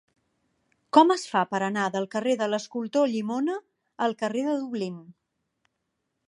Com 0.97 1.11
es 1.15 1.25
fa 1.33 1.43
per 1.51 1.59
anar 1.67 1.83
del 1.95 2.07
carrer 2.15 2.33
de 2.39 2.47
l'Escultor 2.53 3.11
Llimona 3.13 3.59
al 4.07 4.17
carrer 4.23 4.45
de 4.49 4.57
Dublín? 4.65 4.99